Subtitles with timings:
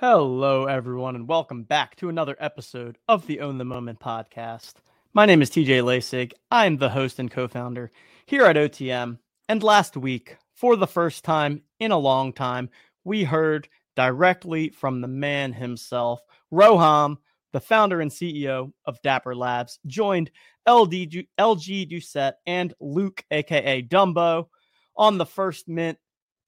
[0.00, 4.76] Hello, everyone, and welcome back to another episode of the Own the Moment podcast.
[5.12, 6.32] My name is TJ Lasig.
[6.50, 7.90] I'm the host and co founder
[8.24, 9.18] here at OTM.
[9.50, 12.70] And last week, for the first time in a long time,
[13.04, 17.18] we heard directly from the man himself, Roham,
[17.52, 20.30] the founder and CEO of Dapper Labs, joined
[20.66, 24.46] LD, LG Doucet and Luke, aka Dumbo,
[24.96, 25.98] on the First Mint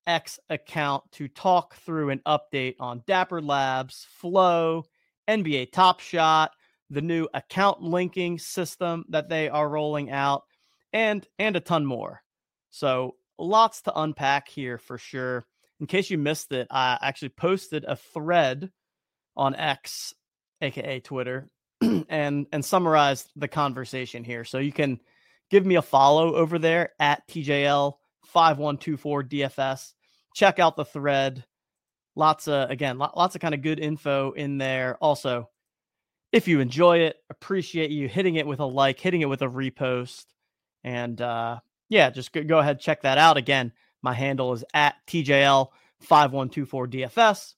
[0.07, 4.85] X account to talk through an update on Dapper Labs, Flow,
[5.29, 6.53] NBA Top Shot,
[6.91, 10.45] the new account linking system that they are rolling out,
[10.93, 12.23] and and a ton more.
[12.71, 15.47] So lots to unpack here for sure.
[15.81, 18.71] In case you missed it, I actually posted a thread
[19.37, 20.15] on X,
[20.61, 21.49] aka Twitter,
[21.81, 24.45] and and summarized the conversation here.
[24.45, 25.01] So you can
[25.51, 27.95] give me a follow over there at TJL
[28.27, 29.95] 5124 DFS.
[30.35, 31.47] Check out the thread.
[32.15, 34.99] Lots of, again, lots of kind of good info in there.
[35.01, 35.49] Also,
[36.31, 39.49] if you enjoy it, appreciate you hitting it with a like, hitting it with a
[39.49, 40.27] repost.
[40.85, 43.37] And uh, yeah, just go, ahead, check that out.
[43.37, 47.55] Again, my handle is at TJL5124DFS.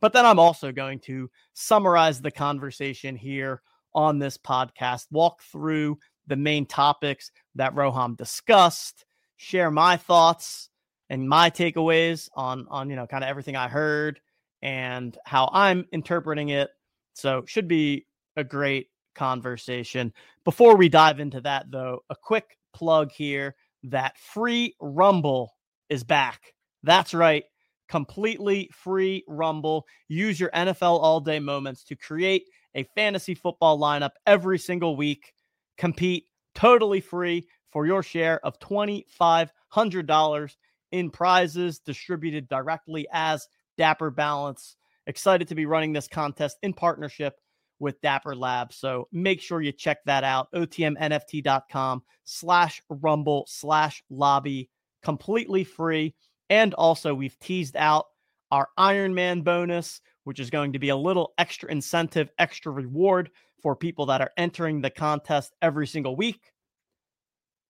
[0.00, 3.62] But then I'm also going to summarize the conversation here
[3.94, 9.04] on this podcast, walk through the main topics that Roham discussed,
[9.38, 10.68] share my thoughts
[11.08, 14.20] and my takeaways on on you know kind of everything I heard
[14.60, 16.68] and how I'm interpreting it.
[17.14, 20.12] So should be a great conversation.
[20.44, 25.54] Before we dive into that though, a quick plug here that free Rumble
[25.88, 26.54] is back.
[26.82, 27.44] That's right.
[27.88, 29.86] Completely free Rumble.
[30.08, 35.32] Use your NFL all day moments to create a fantasy football lineup every single week.
[35.76, 37.46] Compete totally free
[37.78, 40.56] for your share of $2,500
[40.90, 43.46] in prizes distributed directly as
[43.76, 44.74] Dapper Balance.
[45.06, 47.36] Excited to be running this contest in partnership
[47.78, 48.74] with Dapper Labs.
[48.74, 50.50] So make sure you check that out.
[50.56, 54.70] OTMNFT.com slash rumble slash lobby.
[55.04, 56.16] Completely free.
[56.50, 58.06] And also, we've teased out
[58.50, 63.30] our Iron Man bonus, which is going to be a little extra incentive, extra reward
[63.62, 66.40] for people that are entering the contest every single week.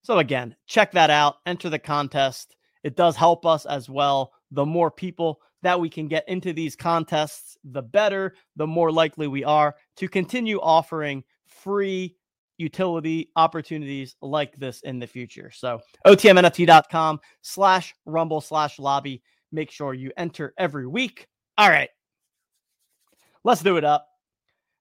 [0.08, 1.34] So, again, check that out.
[1.44, 2.56] Enter the contest.
[2.82, 4.32] It does help us as well.
[4.50, 9.28] The more people that we can get into these contests, the better, the more likely
[9.28, 12.16] we are to continue offering free
[12.56, 15.50] utility opportunities like this in the future.
[15.50, 19.22] So otmnft.com slash rumble slash lobby.
[19.52, 21.26] Make sure you enter every week.
[21.58, 21.90] All right.
[23.44, 24.08] Let's do it up.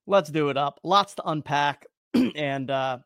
[0.05, 0.79] Let's do it up.
[0.85, 2.99] Lots to unpack and uh,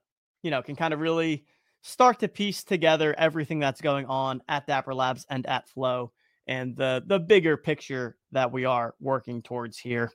[0.44, 1.46] you know, can kind of really
[1.82, 6.12] start to piece together everything that's going on at Dapper Labs and at Flow
[6.48, 10.12] and the the bigger picture that we are working towards here.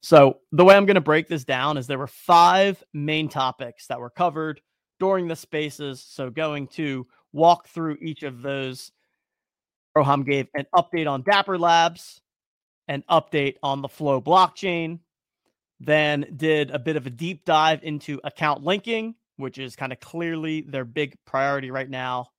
[0.00, 3.86] So, the way I'm going to break this down is there were five main topics
[3.88, 4.60] that were covered
[5.00, 6.04] during the spaces.
[6.06, 8.92] So, going to walk through each of those.
[9.96, 12.20] Roham gave an update on Dapper Labs,
[12.86, 15.00] an update on the Flow blockchain,
[15.80, 20.00] then did a bit of a deep dive into account linking which is kind of
[20.00, 22.30] clearly their big priority right now.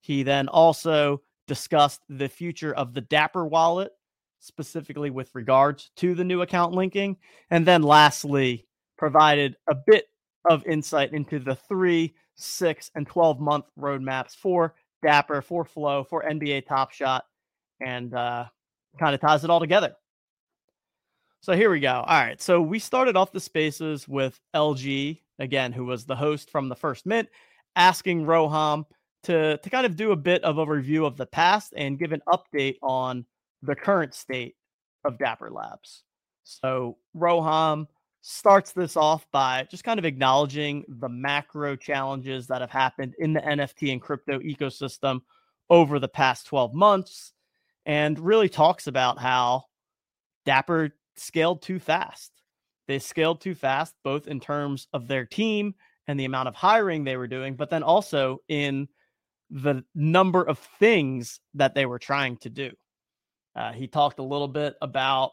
[0.00, 3.92] He then also discussed the future of the Dapper wallet,
[4.40, 7.16] specifically with regards to the new account linking.
[7.50, 10.06] And then lastly, provided a bit
[10.48, 16.22] of insight into the three, six, and 12 month roadmaps for Dapper, for Flow, for
[16.22, 17.24] NBA Top Shot,
[17.80, 18.46] and uh,
[18.98, 19.94] kind of ties it all together.
[21.40, 21.92] So here we go.
[21.92, 22.40] All right.
[22.40, 26.76] So we started off the spaces with LG again, who was the host from the
[26.76, 27.28] first mint,
[27.74, 28.84] asking Roham
[29.24, 32.12] to, to kind of do a bit of a review of the past and give
[32.12, 33.26] an update on
[33.62, 34.54] the current state
[35.04, 36.02] of Dapper Labs.
[36.44, 37.86] So Roham
[38.22, 43.32] starts this off by just kind of acknowledging the macro challenges that have happened in
[43.32, 45.20] the NFT and crypto ecosystem
[45.70, 47.32] over the past 12 months
[47.84, 49.64] and really talks about how
[50.44, 52.32] Dapper scaled too fast.
[52.88, 55.74] They scaled too fast, both in terms of their team
[56.06, 58.88] and the amount of hiring they were doing, but then also in
[59.50, 62.72] the number of things that they were trying to do.
[63.54, 65.32] Uh, he talked a little bit about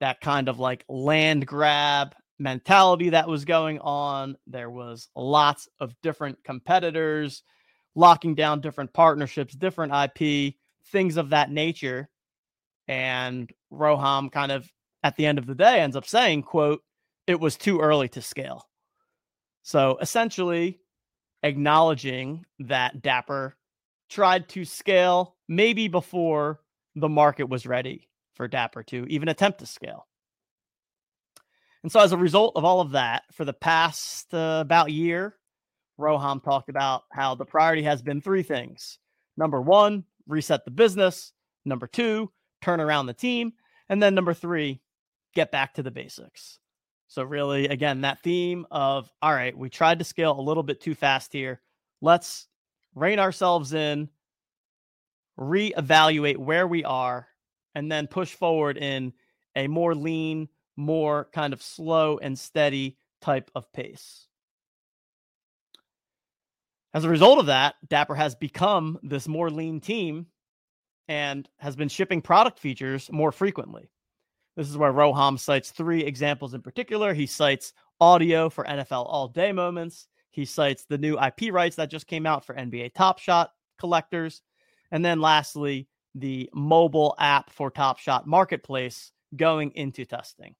[0.00, 4.36] that kind of like land grab mentality that was going on.
[4.46, 7.42] There was lots of different competitors
[7.94, 10.54] locking down different partnerships, different IP,
[10.88, 12.08] things of that nature.
[12.88, 14.68] And Roham kind of
[15.04, 16.82] at the end of the day ends up saying, quote,
[17.26, 18.66] it was too early to scale.
[19.62, 20.80] So essentially
[21.42, 23.54] acknowledging that Dapper
[24.08, 26.60] tried to scale maybe before
[26.96, 30.06] the market was ready for Dapper to even attempt to scale.
[31.82, 35.36] And so, as a result of all of that, for the past uh, about year,
[36.00, 38.98] Roham talked about how the priority has been three things.
[39.36, 41.32] Number one, reset the business.
[41.66, 43.52] Number two, turn around the team.
[43.90, 44.80] And then number three,
[45.34, 46.58] get back to the basics.
[47.08, 50.80] So, really, again, that theme of all right, we tried to scale a little bit
[50.80, 51.60] too fast here.
[52.00, 52.48] Let's
[52.94, 54.08] rein ourselves in,
[55.38, 57.28] reevaluate where we are,
[57.74, 59.12] and then push forward in
[59.56, 64.26] a more lean, more kind of slow and steady type of pace.
[66.92, 70.26] As a result of that, Dapper has become this more lean team
[71.08, 73.90] and has been shipping product features more frequently.
[74.56, 77.12] This is where Roham cites three examples in particular.
[77.12, 80.06] He cites audio for NFL all day moments.
[80.30, 84.42] He cites the new IP rights that just came out for NBA Top Shot collectors.
[84.90, 90.54] And then lastly, the mobile app for Top Shot Marketplace going into testing.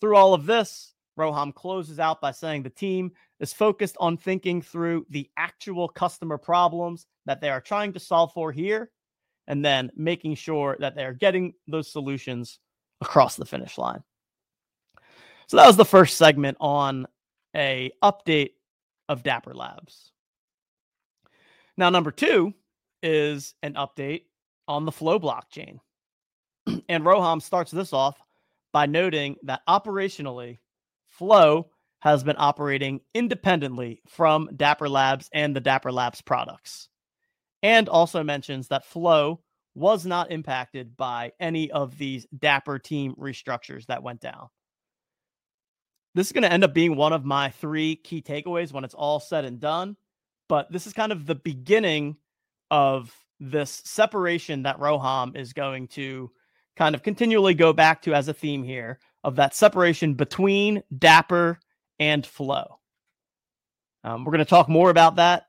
[0.00, 4.60] Through all of this, Roham closes out by saying the team is focused on thinking
[4.62, 8.90] through the actual customer problems that they are trying to solve for here
[9.46, 12.58] and then making sure that they are getting those solutions
[13.00, 14.02] across the finish line.
[15.48, 17.06] So that was the first segment on
[17.54, 18.50] a update
[19.08, 20.10] of Dapper Labs.
[21.76, 22.52] Now number 2
[23.02, 24.22] is an update
[24.66, 25.78] on the Flow blockchain.
[26.88, 28.20] and Roham starts this off
[28.72, 30.58] by noting that operationally
[31.08, 31.70] Flow
[32.00, 36.88] has been operating independently from Dapper Labs and the Dapper Labs products.
[37.62, 39.40] And also mentions that Flow
[39.76, 44.48] was not impacted by any of these Dapper team restructures that went down.
[46.14, 48.94] This is going to end up being one of my three key takeaways when it's
[48.94, 49.96] all said and done.
[50.48, 52.16] But this is kind of the beginning
[52.70, 56.30] of this separation that Roham is going to
[56.74, 61.58] kind of continually go back to as a theme here of that separation between Dapper
[61.98, 62.78] and Flow.
[64.04, 65.48] Um, we're going to talk more about that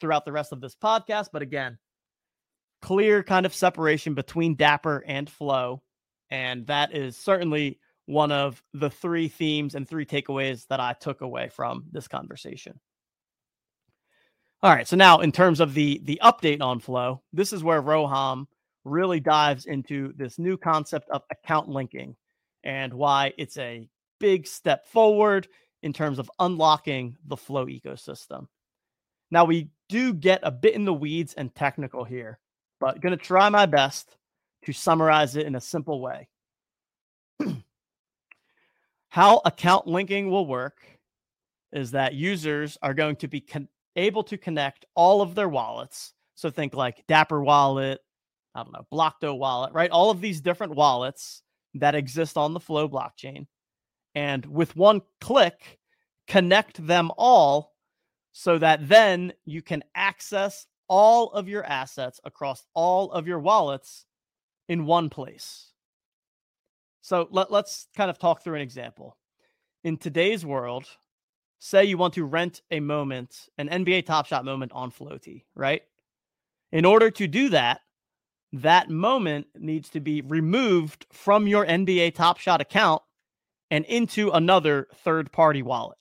[0.00, 1.28] throughout the rest of this podcast.
[1.32, 1.76] But again,
[2.80, 5.82] clear kind of separation between Dapper and Flow.
[6.30, 11.20] And that is certainly one of the three themes and three takeaways that I took
[11.20, 12.80] away from this conversation.
[14.62, 17.82] All right, so now in terms of the the update on Flow, this is where
[17.82, 18.46] Roham
[18.84, 22.16] really dives into this new concept of account linking
[22.64, 23.88] and why it's a
[24.18, 25.46] big step forward
[25.82, 28.46] in terms of unlocking the Flow ecosystem.
[29.30, 32.38] Now we do get a bit in the weeds and technical here,
[32.80, 34.16] but going to try my best
[34.64, 36.28] to summarize it in a simple way.
[39.08, 40.78] How account linking will work
[41.72, 46.14] is that users are going to be con- able to connect all of their wallets.
[46.34, 48.00] So think like Dapper Wallet,
[48.54, 49.90] I don't know, Blocto Wallet, right?
[49.90, 51.42] All of these different wallets
[51.74, 53.46] that exist on the Flow blockchain.
[54.14, 55.78] And with one click,
[56.26, 57.74] connect them all
[58.32, 64.06] so that then you can access all of your assets across all of your wallets
[64.68, 65.72] in one place.
[67.00, 69.16] So let, us kind of talk through an example.
[69.84, 70.86] In today's world,
[71.58, 75.82] say you want to rent a moment, an NBA Top Shot moment on Flowty, right?
[76.72, 77.80] In order to do that,
[78.52, 83.02] that moment needs to be removed from your NBA Top Shot account
[83.70, 85.98] and into another third party wallet.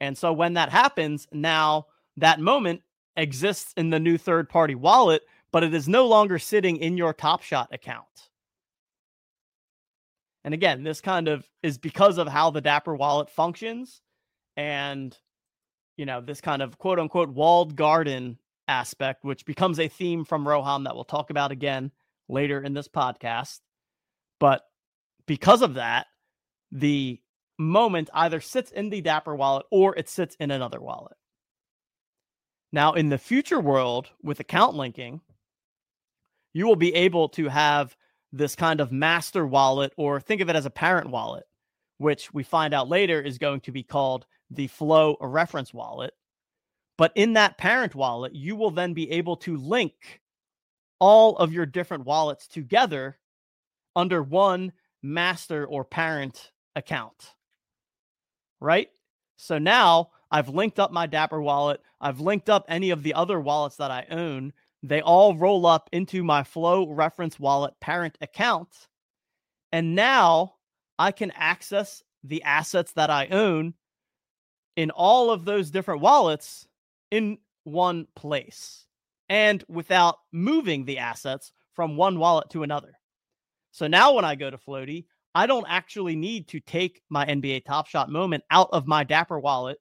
[0.00, 1.86] And so when that happens, now
[2.16, 2.82] that moment
[3.16, 7.12] exists in the new third party wallet, but it is no longer sitting in your
[7.12, 8.06] Top Shot account.
[10.44, 14.00] And again, this kind of is because of how the Dapper wallet functions
[14.56, 15.16] and
[15.96, 18.38] you know, this kind of quote unquote walled garden
[18.68, 21.90] aspect, which becomes a theme from Roham that we'll talk about again
[22.28, 23.60] later in this podcast.
[24.40, 24.62] But
[25.26, 26.06] because of that,
[26.70, 27.20] the
[27.58, 31.16] moment either sits in the Dapper wallet or it sits in another wallet.
[32.72, 35.20] Now, in the future world with account linking,
[36.54, 37.96] you will be able to have
[38.32, 41.44] this kind of master wallet, or think of it as a parent wallet,
[41.98, 46.14] which we find out later is going to be called the Flow reference wallet.
[46.96, 50.20] But in that parent wallet, you will then be able to link
[50.98, 53.18] all of your different wallets together
[53.96, 57.34] under one master or parent account.
[58.60, 58.88] Right?
[59.36, 61.82] So now I've linked up my Dapper wallet.
[62.00, 64.54] I've linked up any of the other wallets that I own.
[64.82, 68.88] They all roll up into my Flow reference wallet parent account.
[69.72, 70.54] And now
[70.98, 73.74] I can access the assets that I own
[74.76, 76.66] in all of those different wallets
[77.10, 78.86] in one place
[79.28, 82.98] and without moving the assets from one wallet to another.
[83.70, 87.64] So now when I go to Flowty, I don't actually need to take my NBA
[87.64, 89.78] Top Shot moment out of my Dapper wallet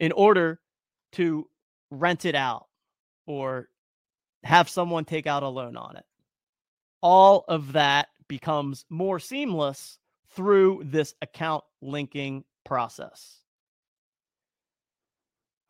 [0.00, 0.58] in order
[1.12, 1.46] to
[1.90, 2.66] rent it out
[3.26, 3.68] or
[4.42, 6.04] have someone take out a loan on it.
[7.02, 9.98] All of that becomes more seamless
[10.30, 13.38] through this account linking process.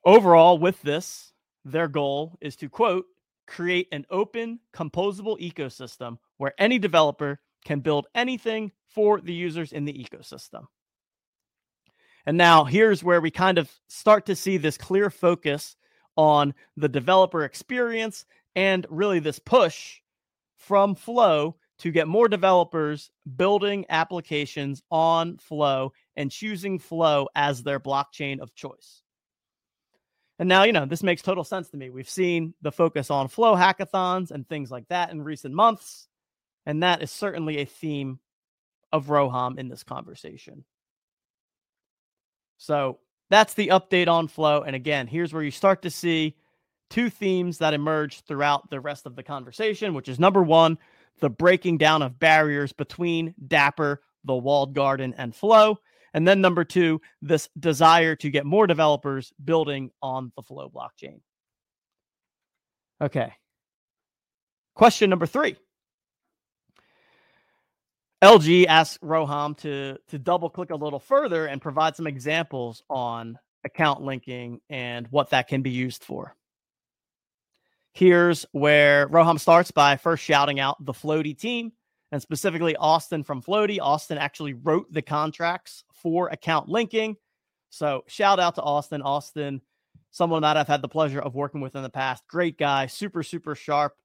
[0.05, 1.33] Overall, with this,
[1.65, 3.05] their goal is to quote,
[3.47, 9.85] create an open, composable ecosystem where any developer can build anything for the users in
[9.85, 10.67] the ecosystem.
[12.27, 15.77] And now here's where we kind of start to see this clear focus
[16.17, 20.01] on the developer experience and really this push
[20.57, 27.81] from Flow to get more developers building applications on Flow and choosing Flow as their
[27.81, 29.03] blockchain of choice.
[30.39, 31.91] And now, you know, this makes total sense to me.
[31.91, 36.09] We've seen the focus on Flow hackathons and things like that in recent months.
[36.67, 38.21] And that is certainly a theme
[38.93, 40.65] of Roham in this conversation.
[42.61, 42.99] So
[43.31, 44.63] that's the update on Flow.
[44.63, 46.37] And again, here's where you start to see
[46.91, 50.77] two themes that emerge throughout the rest of the conversation, which is number one,
[51.21, 55.79] the breaking down of barriers between Dapper, the walled garden, and Flow.
[56.13, 61.21] And then number two, this desire to get more developers building on the Flow blockchain.
[63.01, 63.33] Okay.
[64.75, 65.57] Question number three.
[68.23, 73.39] LG asked Roham to to double click a little further and provide some examples on
[73.65, 76.37] account linking and what that can be used for.
[77.93, 81.73] Here's where Roham starts by first shouting out the Flowty team
[82.13, 83.81] and specifically Austin from Flowty.
[83.81, 87.17] Austin actually wrote the contracts for account linking.
[87.71, 89.03] So shout out to Austin.
[89.03, 89.63] Austin,
[90.11, 92.23] someone that I've had the pleasure of working with in the past.
[92.29, 93.97] Great guy, super, super sharp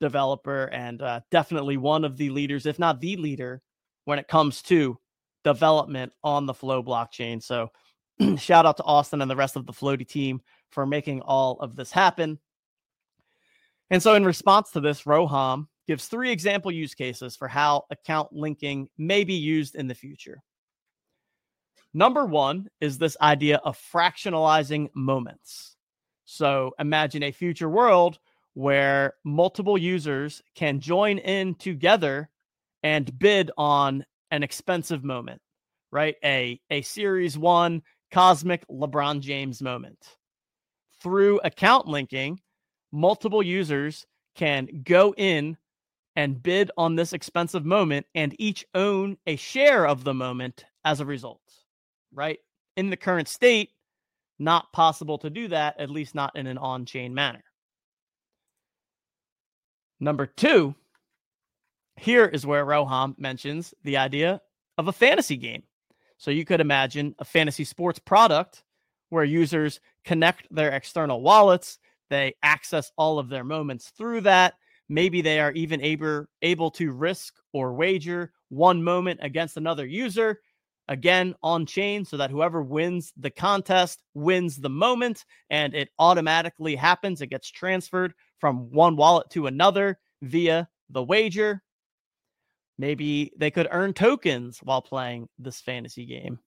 [0.00, 3.62] developer, and uh, definitely one of the leaders, if not the leader,
[4.04, 4.98] when it comes to
[5.44, 7.42] development on the Flow blockchain.
[7.42, 7.70] So
[8.36, 10.40] shout out to Austin and the rest of the Flowty team
[10.70, 12.38] for making all of this happen.
[13.90, 18.32] And so, in response to this, Roham gives three example use cases for how account
[18.32, 20.42] linking may be used in the future.
[21.92, 25.76] Number one is this idea of fractionalizing moments.
[26.24, 28.20] So, imagine a future world
[28.60, 32.28] where multiple users can join in together
[32.82, 35.40] and bid on an expensive moment,
[35.90, 36.16] right?
[36.22, 37.80] A, a series one
[38.12, 39.96] cosmic LeBron James moment.
[41.02, 42.38] Through account linking,
[42.92, 45.56] multiple users can go in
[46.14, 51.00] and bid on this expensive moment and each own a share of the moment as
[51.00, 51.40] a result,
[52.12, 52.40] right?
[52.76, 53.70] In the current state,
[54.38, 57.42] not possible to do that, at least not in an on chain manner.
[60.00, 60.74] Number two,
[61.96, 64.40] here is where Roham mentions the idea
[64.78, 65.62] of a fantasy game.
[66.16, 68.64] So you could imagine a fantasy sports product
[69.10, 71.78] where users connect their external wallets,
[72.08, 74.54] they access all of their moments through that.
[74.88, 80.40] Maybe they are even able, able to risk or wager one moment against another user,
[80.88, 86.74] again on chain, so that whoever wins the contest wins the moment and it automatically
[86.74, 87.20] happens.
[87.20, 91.62] It gets transferred from one wallet to another via the wager.
[92.78, 96.38] Maybe they could earn tokens while playing this fantasy game,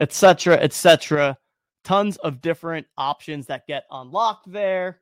[0.00, 1.38] etc., etc.
[1.84, 5.00] Tons of different options that get unlocked there.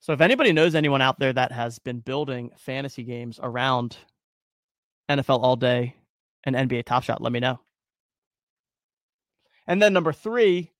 [0.00, 3.96] So if anybody knows anyone out there that has been building fantasy games around
[5.08, 5.96] NFL All Day
[6.44, 7.60] and NBA Top Shot, let me know.
[9.66, 10.72] And then number three,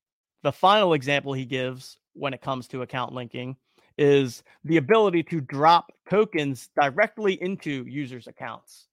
[0.43, 3.55] the final example he gives when it comes to account linking
[3.97, 8.87] is the ability to drop tokens directly into users' accounts.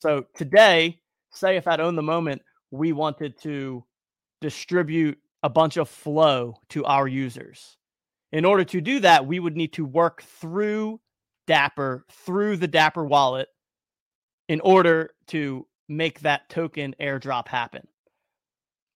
[0.00, 1.00] So today,
[1.32, 3.84] say if at Own the Moment, we wanted to
[4.40, 7.76] distribute a bunch of flow to our users.
[8.32, 11.00] In order to do that, we would need to work through
[11.46, 13.48] Dapper, through the Dapper wallet,
[14.48, 17.86] in order to make that token airdrop happen.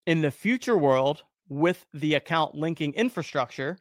[0.06, 3.78] In the future world, with the account linking infrastructure,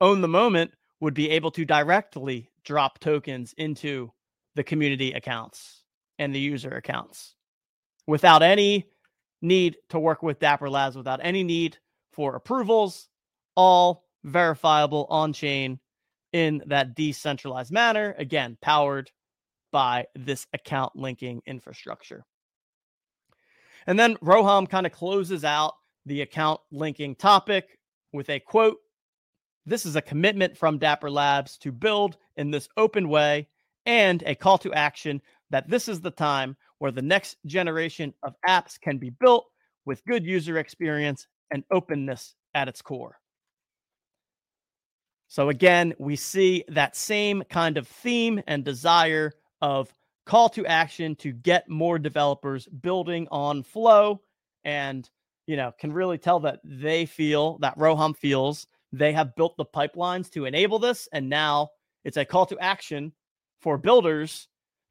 [0.00, 4.12] Own the Moment would be able to directly drop tokens into
[4.54, 5.82] the community accounts
[6.18, 7.34] and the user accounts
[8.06, 8.86] without any
[9.42, 11.78] need to work with Dapper Labs, without any need
[12.12, 13.08] for approvals,
[13.56, 15.78] all verifiable on chain
[16.32, 18.14] in that decentralized manner.
[18.18, 19.10] Again, powered
[19.72, 22.24] by this account linking infrastructure.
[23.86, 25.74] And then Roham kind of closes out
[26.06, 27.78] the account linking topic
[28.12, 28.78] with a quote
[29.66, 33.46] this is a commitment from Dapper Labs to build in this open way
[33.86, 38.34] and a call to action that this is the time where the next generation of
[38.48, 39.46] apps can be built
[39.84, 43.18] with good user experience and openness at its core.
[45.28, 49.94] So, again, we see that same kind of theme and desire of
[50.26, 54.22] call to action to get more developers building on Flow
[54.64, 55.08] and,
[55.50, 59.64] you know, can really tell that they feel that Roham feels they have built the
[59.64, 61.08] pipelines to enable this.
[61.12, 61.70] And now
[62.04, 63.12] it's a call to action
[63.60, 64.46] for builders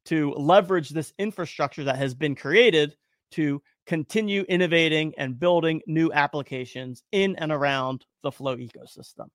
[0.08, 2.98] to leverage this infrastructure that has been created
[3.32, 9.28] to continue innovating and building new applications in and around the Flow ecosystem.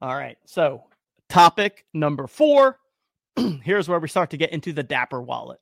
[0.00, 0.38] All right.
[0.46, 0.84] So,
[1.28, 2.78] topic number four
[3.64, 5.58] here's where we start to get into the Dapper wallet,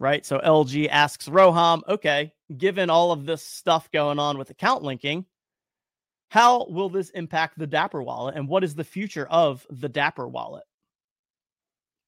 [0.00, 0.26] right?
[0.26, 5.26] So, LG asks Roham, okay, given all of this stuff going on with account linking,
[6.30, 10.26] how will this impact the Dapper wallet and what is the future of the Dapper
[10.26, 10.64] wallet?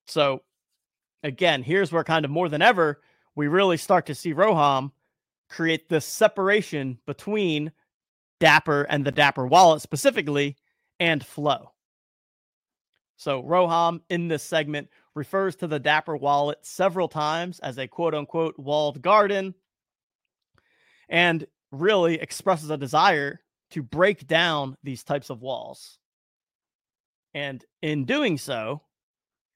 [0.08, 0.42] So,
[1.22, 3.00] again, here's where kind of more than ever
[3.34, 4.90] we really start to see Roham
[5.48, 7.72] create this separation between
[8.40, 10.56] Dapper and the Dapper wallet specifically
[10.98, 11.72] and Flow.
[13.16, 18.14] So, Roham in this segment refers to the Dapper wallet several times as a quote
[18.14, 19.54] unquote walled garden
[21.08, 23.40] and really expresses a desire
[23.70, 25.98] to break down these types of walls.
[27.34, 28.82] And in doing so,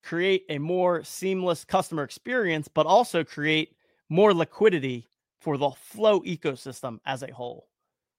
[0.03, 3.77] create a more seamless customer experience, but also create
[4.09, 5.07] more liquidity
[5.41, 7.69] for the flow ecosystem as a whole.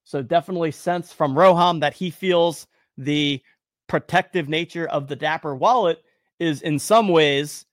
[0.04, 2.68] So, definitely sense from Roham that he feels
[2.98, 3.42] the
[3.88, 6.04] protective nature of the Dapper wallet
[6.40, 7.66] is in some ways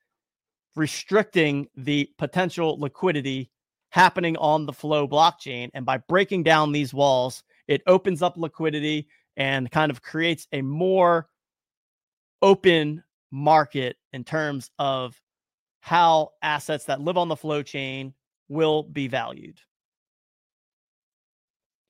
[0.77, 3.50] restricting the potential liquidity
[3.90, 5.70] happening on the Flow blockchain.
[5.74, 10.62] And by breaking down these walls, it opens up liquidity and kind of creates a
[10.62, 11.29] more
[12.42, 15.20] open market in terms of
[15.81, 18.14] how assets that live on the flow chain
[18.48, 19.59] will be valued.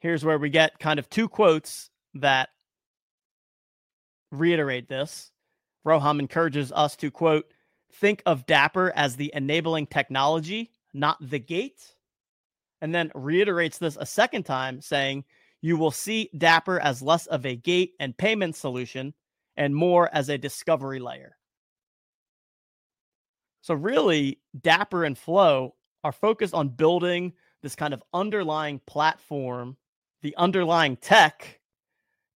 [0.01, 2.49] Here's where we get kind of two quotes that
[4.31, 5.31] reiterate this.
[5.87, 7.47] Roham encourages us to quote,
[7.93, 11.95] think of Dapper as the enabling technology, not the gate.
[12.81, 15.25] And then reiterates this a second time, saying,
[15.63, 19.15] you will see Dapper as less of a gate and payment solution
[19.57, 21.37] and more as a discovery layer.
[23.63, 29.79] So, really, Dapper and Flow are focused on building this kind of underlying platform,
[30.21, 31.61] the underlying tech,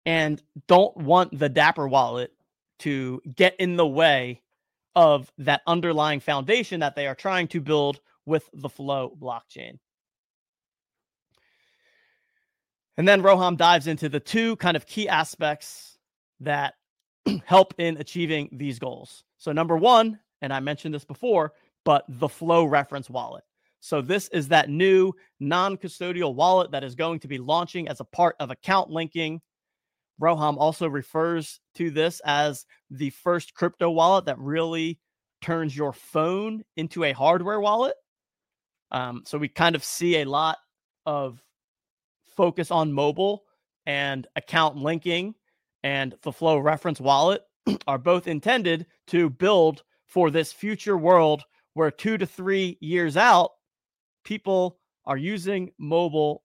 [0.06, 2.32] and don't want the Dapper wallet
[2.80, 4.42] to get in the way
[4.94, 9.78] of that underlying foundation that they are trying to build with the Flow blockchain.
[12.96, 15.98] And then Roham dives into the two kind of key aspects
[16.40, 16.74] that
[17.44, 19.22] help in achieving these goals.
[19.38, 21.52] So, number one, and I mentioned this before,
[21.84, 23.44] but the Flow reference wallet.
[23.80, 28.00] So, this is that new non custodial wallet that is going to be launching as
[28.00, 29.40] a part of account linking.
[30.20, 34.98] Roham also refers to this as the first crypto wallet that really
[35.40, 37.94] turns your phone into a hardware wallet.
[38.90, 40.58] Um, so, we kind of see a lot
[41.06, 41.42] of
[42.36, 43.44] focus on mobile
[43.86, 45.34] and account linking
[45.82, 47.42] and the Flow reference wallet
[47.86, 53.50] are both intended to build for this future world where two to three years out,
[54.24, 56.42] people are using mobile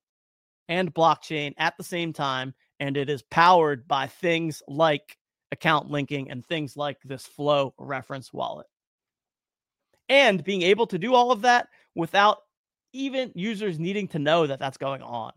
[0.69, 2.53] and blockchain at the same time.
[2.83, 5.17] And it is powered by things like
[5.51, 8.67] account linking and things like this Flow reference wallet.
[10.09, 12.39] And being able to do all of that without
[12.91, 15.31] even users needing to know that that's going on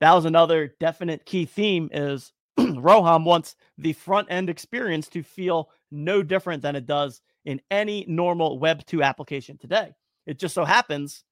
[0.00, 5.70] that was another definite key theme is Roham wants the front end experience to feel
[5.90, 9.94] no different than it does in any normal Web 2 application today.
[10.26, 11.24] It just so happens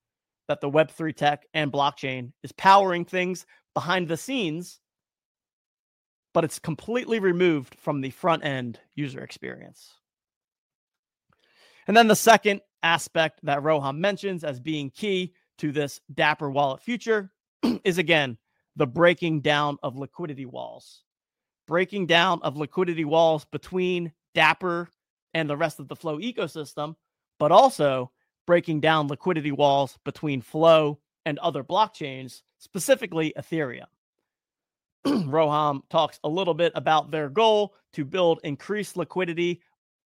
[0.48, 4.80] that the Web 3 tech and blockchain is powering things behind the scenes,
[6.34, 9.92] but it's completely removed from the front end user experience.
[11.86, 16.80] And then the second aspect that Roham mentions as being key to this Dapper wallet
[16.80, 17.32] future
[17.84, 18.38] is again
[18.76, 21.02] the breaking down of liquidity walls,
[21.66, 24.88] breaking down of liquidity walls between Dapper
[25.34, 26.96] and the rest of the Flow ecosystem,
[27.38, 28.10] but also
[28.46, 33.86] breaking down liquidity walls between Flow and other blockchains, specifically Ethereum.
[35.06, 39.60] Roham talks a little bit about their goal to build increased liquidity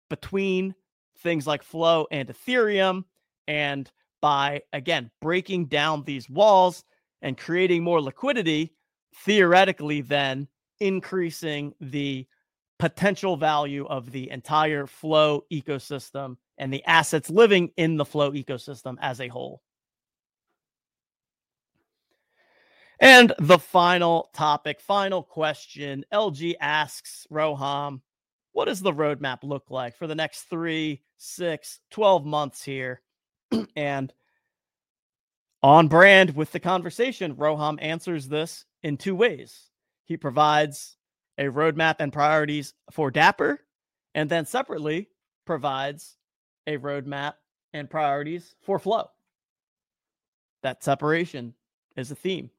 [0.09, 0.75] between
[1.19, 3.05] things like Flow and Ethereum.
[3.49, 6.85] And by, again, breaking down these walls,
[7.23, 8.73] and creating more liquidity,
[9.25, 10.47] theoretically, then
[10.81, 12.27] increasing the
[12.79, 18.97] potential value of the entire flow ecosystem and the assets living in the flow ecosystem
[19.01, 19.63] as a whole.
[22.99, 28.01] And the final topic, final question LG asks Roham,
[28.53, 33.03] what does the roadmap look like for the next three, six, 12 months here?
[33.77, 34.13] and
[35.63, 39.69] on brand with the conversation, Roham answers this in two ways.
[40.05, 40.97] He provides
[41.39, 43.61] a roadmap and priorities for Dapper,
[44.15, 45.11] and then separately
[45.45, 46.17] provides
[46.67, 47.35] a roadmap
[47.75, 49.11] and priorities for Flow.
[50.63, 51.55] That separation
[51.97, 52.51] is a theme.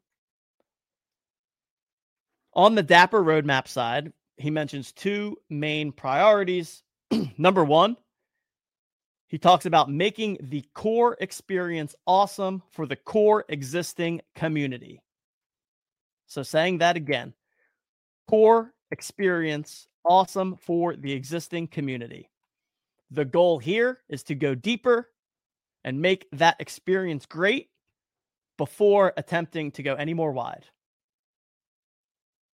[2.57, 6.81] On the Dapper roadmap side, he mentions two main priorities.
[7.37, 7.97] Number one,
[9.27, 15.03] he talks about making the core experience awesome for the core existing community.
[16.25, 17.35] So, saying that again,
[18.27, 22.31] core experience awesome for the existing community.
[23.11, 25.09] The goal here is to go deeper
[25.83, 27.69] and make that experience great
[28.57, 30.65] before attempting to go any more wide.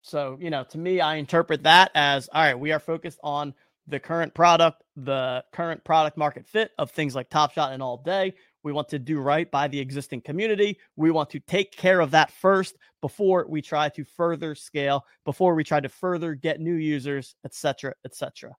[0.01, 3.53] So, you know, to me, I interpret that as all right, we are focused on
[3.87, 7.97] the current product, the current product market fit of things like Top Shot and All
[7.97, 8.33] Day.
[8.63, 10.77] We want to do right by the existing community.
[10.95, 15.55] We want to take care of that first before we try to further scale, before
[15.55, 18.55] we try to further get new users, etc., etc.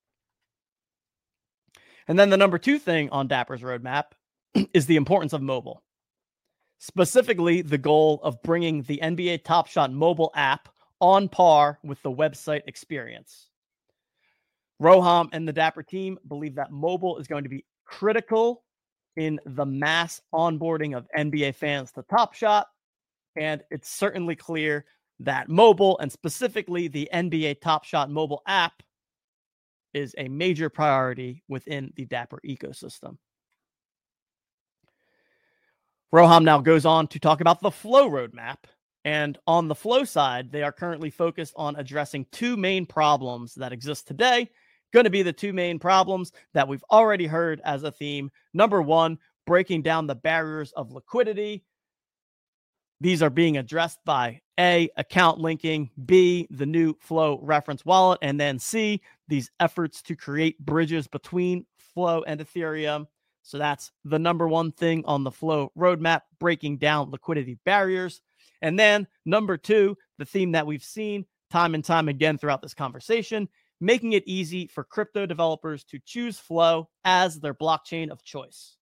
[2.09, 4.05] And then the number two thing on Dapper's roadmap
[4.75, 5.83] is the importance of mobile.
[6.79, 10.69] Specifically, the goal of bringing the NBA Top Shot mobile app
[11.03, 13.49] on par with the website experience.
[14.81, 18.63] Roham and the Dapper team believe that mobile is going to be critical
[19.17, 22.69] in the mass onboarding of NBA fans to Top Shot.
[23.37, 24.85] And it's certainly clear
[25.21, 28.83] that mobile and specifically the NBA Top Shot mobile app
[29.93, 33.19] is a major priority within the Dapper ecosystem.
[36.15, 38.59] Roham now goes on to talk about the flow roadmap.
[39.05, 43.73] And on the flow side, they are currently focused on addressing two main problems that
[43.73, 44.49] exist today
[44.93, 48.31] going to be the two main problems that we've already heard as a theme.
[48.53, 51.65] Number one, breaking down the barriers of liquidity.
[53.01, 58.39] These are being addressed by A, account linking, B, the new Flow reference wallet, and
[58.39, 63.09] then C, these efforts to create bridges between Flow and Ethereum.
[63.43, 68.21] So that's the number one thing on the Flow roadmap, breaking down liquidity barriers.
[68.63, 72.75] And then number two, the theme that we've seen time and time again throughout this
[72.75, 73.49] conversation
[73.83, 78.77] making it easy for crypto developers to choose Flow as their blockchain of choice.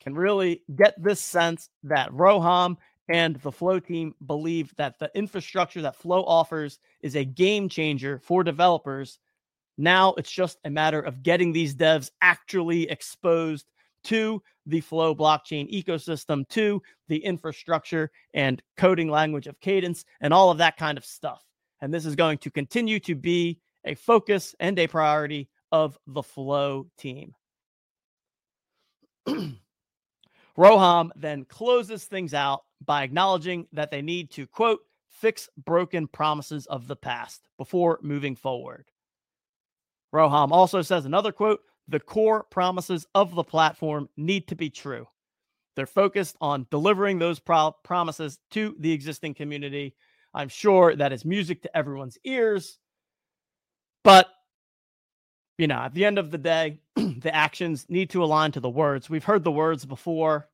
[0.00, 2.78] Can really get this sense that Roham
[3.10, 8.18] and the Flow team believe that the infrastructure that Flow offers is a game changer
[8.24, 9.18] for developers.
[9.76, 13.66] Now it's just a matter of getting these devs actually exposed
[14.04, 20.50] to the Flow blockchain ecosystem, to the infrastructure and coding language of Cadence, and all
[20.50, 21.42] of that kind of stuff.
[21.80, 26.22] And this is going to continue to be a focus and a priority of the
[26.22, 27.34] Flow team.
[30.58, 36.66] Roham then closes things out by acknowledging that they need to, quote, fix broken promises
[36.66, 38.86] of the past before moving forward.
[40.14, 45.06] Roham also says another quote the core promises of the platform need to be true.
[45.76, 49.94] They're focused on delivering those pro- promises to the existing community.
[50.34, 52.78] I'm sure that is music to everyone's ears.
[54.02, 54.28] But
[55.58, 58.68] you know, at the end of the day, the actions need to align to the
[58.68, 59.08] words.
[59.08, 60.48] We've heard the words before.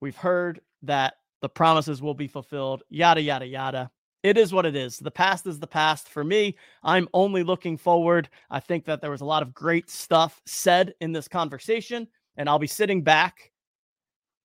[0.00, 3.90] We've heard that the promises will be fulfilled, yada, yada, yada.
[4.22, 4.98] It is what it is.
[4.98, 6.08] The past is the past.
[6.08, 8.28] For me, I'm only looking forward.
[8.50, 12.06] I think that there was a lot of great stuff said in this conversation,
[12.36, 13.50] and I'll be sitting back,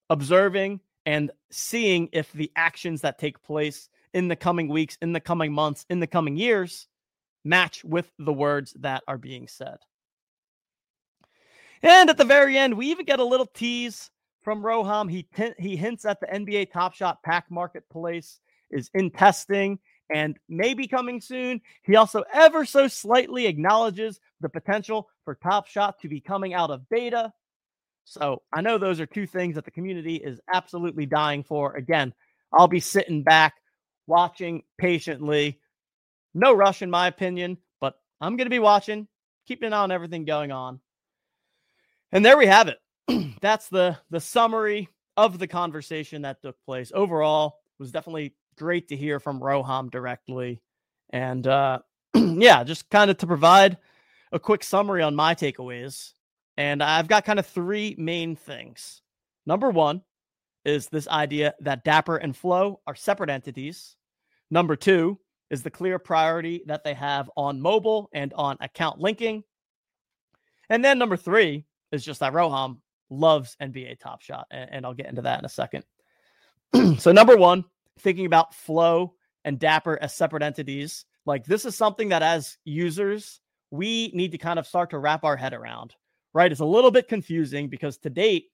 [0.09, 5.19] observing, and seeing if the actions that take place in the coming weeks, in the
[5.19, 6.87] coming months, in the coming years
[7.45, 9.77] match with the words that are being said.
[11.83, 14.09] And at the very end, we even get a little tease
[14.41, 15.09] from Roham.
[15.09, 18.39] He t- he hints at the NBA Top Shot pack marketplace
[18.71, 19.79] is in testing
[20.13, 21.61] and may be coming soon.
[21.83, 26.71] He also ever so slightly acknowledges the potential for Top Shot to be coming out
[26.71, 27.33] of beta.
[28.05, 31.75] So I know those are two things that the community is absolutely dying for.
[31.75, 32.13] Again,
[32.53, 33.55] I'll be sitting back,
[34.05, 35.59] watching patiently,
[36.33, 39.07] no rush, in my opinion, but I'm going to be watching,
[39.45, 40.79] keeping an eye on everything going on.
[42.13, 42.77] And there we have it.
[43.41, 46.91] That's the the summary of the conversation that took place.
[46.95, 50.61] Overall, was definitely great to hear from Roham directly,
[51.11, 51.79] and uh,
[52.15, 53.77] yeah, just kind of to provide
[54.31, 56.13] a quick summary on my takeaways.
[56.57, 59.01] And I've got kind of three main things.
[59.45, 60.01] Number one
[60.65, 63.95] is this idea that Dapper and Flow are separate entities.
[64.49, 69.43] Number two is the clear priority that they have on mobile and on account linking.
[70.69, 74.47] And then number three is just that Roham loves NBA Top Shot.
[74.51, 75.85] And, and I'll get into that in a second.
[76.99, 77.63] so, number one,
[77.99, 79.13] thinking about Flow
[79.45, 81.05] and Dapper as separate entities.
[81.25, 85.23] Like, this is something that as users, we need to kind of start to wrap
[85.23, 85.95] our head around,
[86.33, 86.51] right?
[86.51, 88.47] It's a little bit confusing because to date,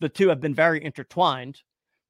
[0.00, 1.60] the two have been very intertwined.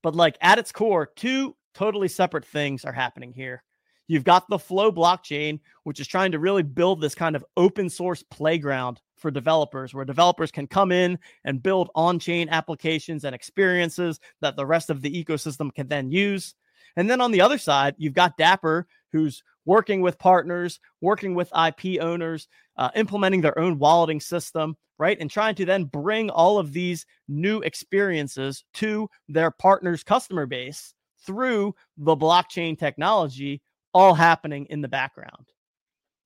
[0.03, 3.63] But, like, at its core, two totally separate things are happening here.
[4.09, 7.89] You've got the Flow blockchain, which is trying to really build this kind of open
[7.89, 13.35] source playground for developers where developers can come in and build on chain applications and
[13.35, 16.55] experiences that the rest of the ecosystem can then use.
[16.97, 21.53] And then on the other side, you've got Dapper, who's working with partners, working with
[21.55, 25.19] IP owners, uh, implementing their own walleting system, right?
[25.21, 30.95] And trying to then bring all of these new experiences to their partners' customer base
[31.25, 35.53] through the blockchain technology, all happening in the background.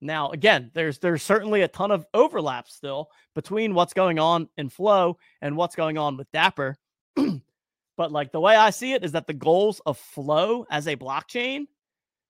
[0.01, 4.69] Now, again, there's there's certainly a ton of overlap still between what's going on in
[4.69, 6.77] Flow and what's going on with Dapper.
[7.97, 10.97] but like the way I see it is that the goals of Flow as a
[10.97, 11.67] blockchain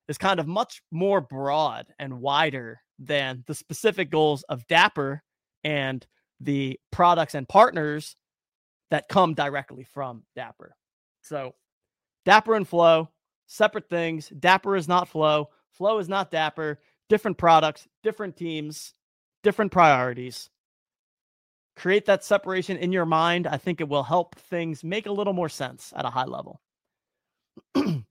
[0.09, 5.22] is kind of much more broad and wider than the specific goals of Dapper
[5.62, 6.07] and
[6.40, 8.16] the products and partners
[8.90, 10.77] that come directly from Dapper.
[11.22, 11.55] So,
[12.24, 13.09] Dapper and Flow,
[13.46, 14.29] separate things.
[14.29, 15.48] Dapper is not Flow.
[15.70, 18.94] Flow is not Dapper different products, different teams,
[19.42, 20.50] different priorities.
[21.76, 23.46] Create that separation in your mind.
[23.46, 26.60] I think it will help things make a little more sense at a high level.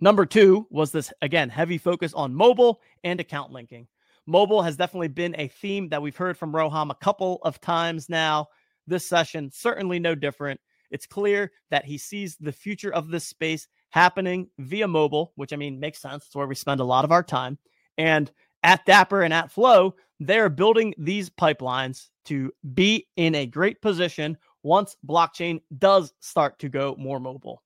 [0.00, 3.86] Number two was this, again, heavy focus on mobile and account linking.
[4.26, 8.08] Mobile has definitely been a theme that we've heard from Roham a couple of times
[8.08, 8.48] now.
[8.86, 10.60] This session, certainly no different.
[10.90, 15.56] It's clear that he sees the future of this space happening via mobile, which I
[15.56, 16.26] mean makes sense.
[16.26, 17.58] It's where we spend a lot of our time.
[17.96, 18.30] And
[18.68, 24.36] at Dapper and at Flow, they're building these pipelines to be in a great position
[24.62, 27.62] once blockchain does start to go more mobile.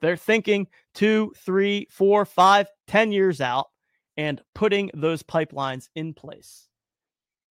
[0.00, 3.68] They're thinking two, three, four, five, ten years out
[4.16, 6.66] and putting those pipelines in place.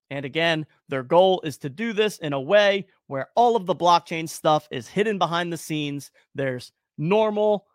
[0.10, 3.76] And again, their goal is to do this in a way where all of the
[3.76, 6.12] blockchain stuff is hidden behind the scenes.
[6.36, 7.68] There's normal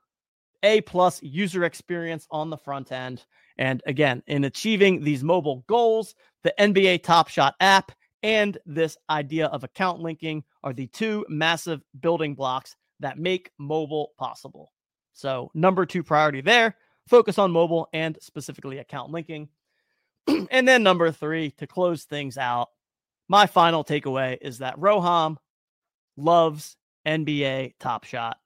[0.63, 3.25] A plus user experience on the front end.
[3.59, 7.93] And again, in achieving these mobile goals, the NBA Top Shot app
[8.23, 14.13] and this idea of account linking are the two massive building blocks that make mobile
[14.19, 14.73] possible.
[15.13, 16.77] So, number two priority there
[17.09, 19.49] focus on mobile and specifically account linking.
[20.51, 22.69] and then, number three, to close things out,
[23.29, 25.37] my final takeaway is that Roham
[26.17, 28.39] loves NBA Top Shot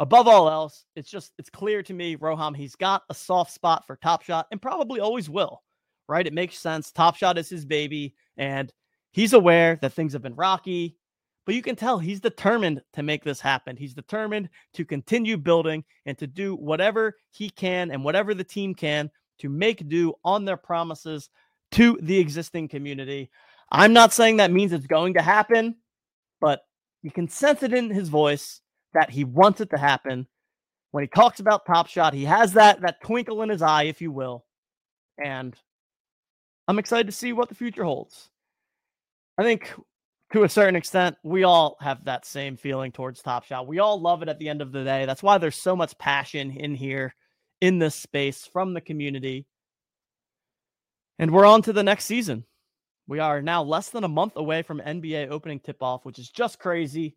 [0.00, 3.86] above all else, it's just it's clear to me, Roham, he's got a soft spot
[3.86, 5.62] for Top Shot and probably always will.
[6.08, 6.26] Right?
[6.26, 6.90] It makes sense.
[6.90, 8.72] Top Shot is his baby, and
[9.12, 10.96] he's aware that things have been rocky,
[11.48, 13.76] but you can tell he's determined to make this happen.
[13.76, 18.74] He's determined to continue building and to do whatever he can and whatever the team
[18.74, 21.30] can to make do on their promises
[21.72, 23.30] to the existing community.
[23.70, 25.76] I'm not saying that means it's going to happen,
[26.40, 26.60] but
[27.02, 28.60] you can sense it in his voice
[28.94, 30.26] that he wants it to happen.
[30.90, 34.00] When he talks about Top Shot, he has that that twinkle in his eye, if
[34.00, 34.44] you will.
[35.22, 35.54] And
[36.66, 38.30] I'm excited to see what the future holds.
[39.36, 39.72] I think
[40.32, 43.66] to a certain extent, we all have that same feeling towards Top Shot.
[43.66, 45.06] We all love it at the end of the day.
[45.06, 47.14] That's why there's so much passion in here,
[47.60, 49.46] in this space from the community.
[51.18, 52.44] And we're on to the next season.
[53.06, 56.28] We are now less than a month away from NBA opening tip off, which is
[56.28, 57.16] just crazy.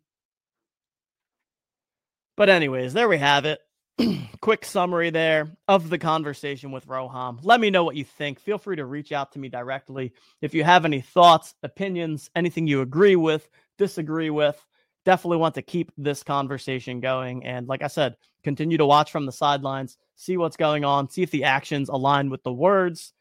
[2.36, 3.60] But, anyways, there we have it.
[4.40, 7.38] Quick summary there of the conversation with Roham.
[7.42, 8.40] Let me know what you think.
[8.40, 10.12] Feel free to reach out to me directly.
[10.40, 14.64] If you have any thoughts, opinions, anything you agree with, disagree with,
[15.04, 17.44] definitely want to keep this conversation going.
[17.44, 21.22] And like I said, continue to watch from the sidelines, see what's going on, see
[21.22, 23.12] if the actions align with the words,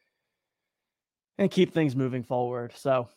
[1.37, 2.73] and keep things moving forward.
[2.75, 3.09] So,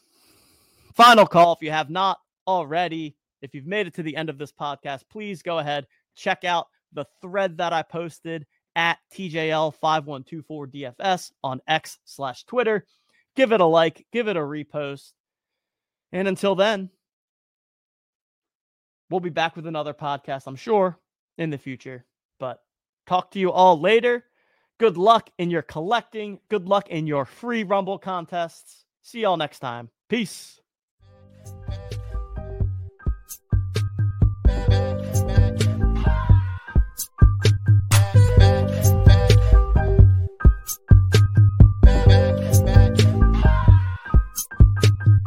[0.94, 4.38] final call if you have not already if you've made it to the end of
[4.38, 11.60] this podcast, please go ahead, check out the thread that I posted at TJL5124DFS on
[11.66, 12.86] X slash Twitter.
[13.36, 15.12] Give it a like, give it a repost.
[16.12, 16.90] And until then,
[19.10, 20.98] we'll be back with another podcast, I'm sure,
[21.38, 22.04] in the future.
[22.38, 22.60] But
[23.06, 24.24] talk to you all later.
[24.78, 26.40] Good luck in your collecting.
[26.48, 28.84] Good luck in your free Rumble contests.
[29.02, 29.90] See y'all next time.
[30.08, 30.60] Peace.